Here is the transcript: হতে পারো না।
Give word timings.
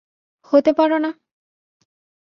হতে 0.51 0.71
পারো 0.73 0.97
না। 0.97 1.11